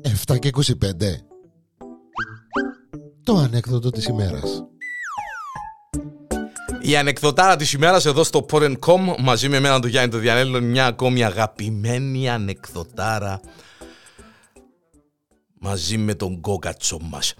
Εφτά 0.00 0.38
και 0.38 0.50
25 0.52 0.64
Το 3.22 3.36
ανέκδοτο 3.36 3.90
της 3.90 4.06
ημέρας 4.06 4.64
Η 6.80 6.96
ανεκδοτάρα 6.96 7.56
της 7.56 7.72
ημέρας 7.72 8.06
εδώ 8.06 8.24
στο 8.24 8.46
Porn.com 8.50 9.14
μαζί 9.18 9.48
με 9.48 9.56
εμένα 9.56 9.80
τον 9.80 9.90
Γιάννη 9.90 10.10
το 10.10 10.18
Διανέλο 10.18 10.60
μια 10.60 10.86
ακόμη 10.86 11.24
αγαπημένη 11.24 12.30
ανεκδοτάρα 12.30 13.40
μαζί 15.58 15.96
με 15.96 16.14
τον 16.14 16.40
κόκατσο 16.40 16.98
μας. 16.98 17.34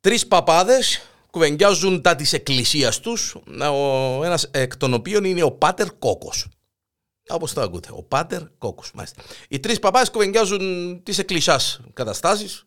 Τρεις 0.00 0.26
παπάδες 0.26 1.09
κουβεντιάζουν 1.30 2.02
τα 2.02 2.16
της 2.16 2.32
εκκλησίας 2.32 3.00
τους, 3.00 3.36
ο 3.72 4.24
ένας 4.24 4.48
εκ 4.50 4.76
των 4.76 4.94
οποίων 4.94 5.24
είναι 5.24 5.42
ο 5.42 5.50
Πάτερ 5.50 5.88
Κόκος. 5.98 6.46
Όπως 7.28 7.52
το 7.52 7.60
ακούτε, 7.60 7.88
ο 7.92 8.02
Πάτερ 8.02 8.42
Κόκος, 8.58 8.90
μάλιστα. 8.94 9.22
Οι 9.48 9.60
τρεις 9.60 9.78
παπάδες 9.78 10.10
κουβεντιάζουν 10.10 11.00
τις 11.02 11.18
εκκλησιάς 11.18 11.80
καταστάσεις, 11.92 12.64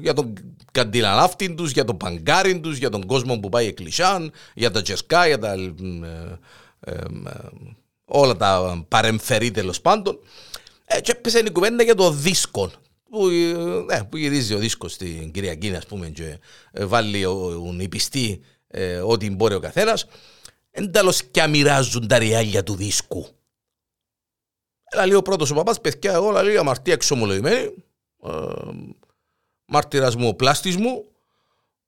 για 0.00 0.12
τον 0.14 0.32
καντιναλάφτη 0.72 1.54
τους, 1.54 1.70
για 1.70 1.84
τον 1.84 1.96
παγκάριν 1.96 2.62
τους, 2.62 2.76
για 2.76 2.90
τον 2.90 3.06
κόσμο 3.06 3.38
που 3.40 3.48
πάει 3.48 3.66
εκκλησιά, 3.66 4.30
για 4.54 4.70
τα 4.70 4.82
τζεσκά, 4.82 5.26
για 5.26 5.38
τα... 5.38 5.54
όλα 8.04 8.36
τα 8.36 8.84
παρεμφερή 8.88 9.50
τέλος 9.50 9.80
πάντων. 9.80 10.18
Ε, 10.84 11.00
και 11.00 11.10
έπεσε 11.10 11.38
η 11.38 11.50
κουβέντα 11.50 11.82
για 11.82 11.94
το 11.94 12.10
δίσκο 12.10 12.70
που, 13.12 13.28
ε, 13.88 14.02
που 14.10 14.16
γυρίζει 14.16 14.54
ο 14.54 14.58
δίσκος 14.58 14.92
στην 14.92 15.32
Κυριακή, 15.32 15.74
ας 15.74 15.86
πούμε, 15.86 16.08
και 16.08 16.38
ε, 16.72 16.84
βάλει 16.84 17.24
ο, 17.24 17.76
η 17.78 17.88
πιστή 17.88 18.40
ε, 18.66 18.98
ό,τι 18.98 19.30
μπορεί 19.30 19.54
ο 19.54 19.60
καθένας. 19.60 20.06
Εντάλλως 20.70 21.24
και 21.24 21.42
αμοιράζουν 21.42 22.08
τα 22.08 22.18
ριάλια 22.18 22.62
του 22.62 22.74
δίσκου. 22.74 23.26
Έλα 24.84 25.06
λέει 25.06 25.16
ο 25.16 25.22
πρώτος 25.22 25.50
ο 25.50 25.54
παπάς, 25.54 25.80
παιδιά, 25.80 26.12
εγώ 26.12 26.30
λέει 26.30 26.56
αμαρτία 26.56 26.92
εξομολογημένη, 26.92 27.74
ε, 28.24 28.30
μάρτυρας 29.64 30.16
μου, 30.16 30.36
πλάστης 30.36 30.76
μου. 30.76 31.04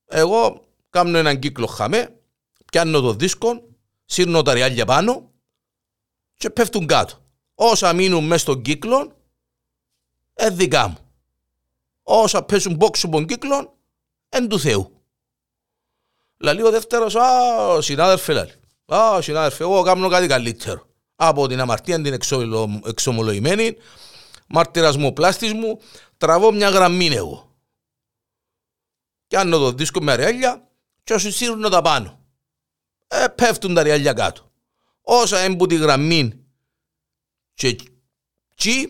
Εγώ 0.06 0.64
κάνω 0.91 1.19
έναν 1.19 1.38
κύκλο 1.38 1.66
χαμέ, 1.66 2.20
πιάνω 2.64 3.00
το 3.00 3.12
δίσκο, 3.12 3.69
σύρνω 4.05 4.42
τα 4.42 4.53
ριάλια 4.53 4.84
πάνω 4.84 5.31
και 6.34 6.50
πέφτουν 6.50 6.86
κάτω. 6.86 7.14
Όσα 7.55 7.92
μείνουν 7.92 8.25
μέσα 8.25 8.41
στον 8.41 8.62
κύκλο, 8.62 9.16
ε, 10.34 10.50
δικά 10.50 10.88
μου 10.88 11.03
όσα 12.05 12.42
πέσουν 12.42 12.77
πόξου 12.77 13.08
των 13.08 13.27
κύκλων, 13.27 13.72
εν 14.28 14.48
του 14.48 14.58
Θεού. 14.58 15.02
Λαλεί 16.36 16.62
ο 16.62 16.70
δεύτερος, 16.70 17.14
α, 17.16 17.80
συνάδελφε 17.80 18.33
λαλεί. 18.33 18.52
Α, 18.94 19.20
συνάδελφε, 19.20 19.62
εγώ 19.62 19.83
κάνω 19.83 20.08
κάτι 20.08 20.27
καλύτερο. 20.27 20.86
Από 21.16 21.48
την 21.48 21.60
αμαρτία 21.60 22.02
την 22.02 22.19
εξομολογημένη, 22.84 23.77
μάρτυρας 24.47 24.97
μου, 24.97 25.12
πλάστης 25.12 25.52
μου, 25.52 25.80
τραβώ 26.16 26.52
μια 26.52 26.69
γραμμή 26.69 27.06
εγώ. 27.06 27.56
Και 29.27 29.38
αν 29.38 29.50
το 29.50 29.72
δίσκο 29.72 30.02
με 30.02 30.12
αριάλια, 30.12 30.69
και 31.05 31.14
όσοι 31.14 31.32
σύρουν 31.32 31.70
τα 31.70 31.82
πάνω. 31.82 32.19
Ε, 33.06 33.27
πέφτουν 33.28 33.75
τα 33.75 33.80
αριάλια 33.80 34.12
κάτω. 34.12 34.50
Όσα 35.00 35.38
έμπου 35.38 35.66
τη 35.66 35.77
γραμμή 35.77 36.44
και 37.55 37.77
τσι, 38.55 38.88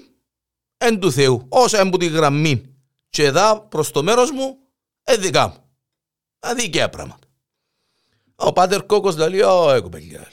εν 0.76 1.00
του 1.00 1.12
Θεού. 1.12 1.46
Όσα 1.48 1.78
έμπου 1.78 1.96
τη 1.96 2.06
γραμμή 2.06 2.73
και 3.14 3.24
εδώ 3.24 3.60
προς 3.60 3.90
το 3.90 4.02
μέρος 4.02 4.30
μου, 4.30 4.58
ε, 5.02 5.16
δικά 5.16 5.48
μου. 5.48 5.70
Αδίκαια 6.38 6.88
πράγματα. 6.88 7.26
Ο 8.34 8.52
πάτερ 8.52 8.86
Κόκος 8.86 9.16
λέει, 9.16 9.40
ω, 9.40 9.70
έχω 9.70 9.88
παιδιά. 9.88 10.28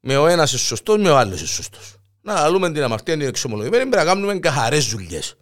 Με 0.00 0.16
ο 0.16 0.26
ένας 0.26 0.52
είσαι 0.52 0.64
σωστός, 0.64 0.98
με 0.98 1.10
ο 1.10 1.16
άλλος 1.16 1.40
είσαι 1.40 1.54
σωστός. 1.54 1.96
Να 2.20 2.34
λαλούμε 2.34 2.72
την 2.72 2.82
αμαρτία 2.82 3.16
την 3.16 3.26
εξομολογημένη, 3.26 3.82
πρέπει 3.82 3.96
να 3.96 4.04
κάνουμε 4.04 4.38
καθαρές 4.38 4.86
δουλειές. 4.86 5.36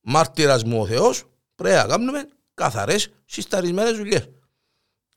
Μάρτυρας 0.00 0.64
μου 0.64 0.80
ο 0.80 0.86
Θεός, 0.86 1.24
πρέπει 1.54 1.76
να 1.76 1.86
κάνουμε 1.86 2.28
καθαρές 2.54 3.10
συσταρισμένες 3.24 3.96
δουλειές. 3.96 4.28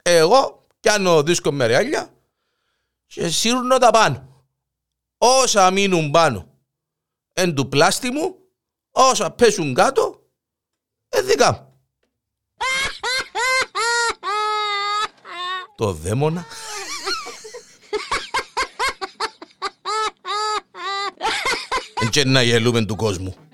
Εγώ 0.01 0.65
κάνω 0.79 1.23
δίσκο 1.23 1.51
με 1.51 1.65
ρεάλια 1.65 2.13
και 3.05 3.29
σύρνω 3.29 3.77
τα 3.77 3.91
πάνω. 3.91 4.45
Όσα 5.17 5.71
μείνουν 5.71 6.11
πάνω 6.11 6.49
εν 7.33 7.55
του 7.55 7.69
πλάστη 7.69 8.11
μου, 8.11 8.38
όσα 8.91 9.31
πέσουν 9.31 9.73
κάτω, 9.73 10.23
ε, 11.09 11.21
δικά 11.21 11.51
μου. 11.51 11.67
Το 15.75 15.93
δαίμονα. 15.93 16.45
Και 22.11 22.25
να 22.25 22.41
γελούμε 22.41 22.85
του 22.85 22.95
κόσμου. 22.95 23.48